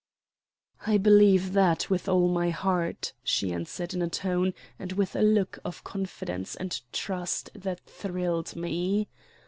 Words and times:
"I 0.87 0.97
believe 0.97 1.53
that 1.53 1.91
with 1.91 2.09
all 2.09 2.27
my 2.27 2.49
heart," 2.49 3.13
she 3.23 3.53
answered, 3.53 3.93
in 3.93 4.01
a 4.01 4.09
tone 4.09 4.55
and 4.79 4.93
with 4.93 5.15
a 5.15 5.21
look 5.21 5.59
of 5.63 5.83
confidence 5.83 6.55
and 6.55 6.81
trust 6.91 7.51
that 7.53 7.81
thrilled 7.85 8.55
me. 8.55 9.09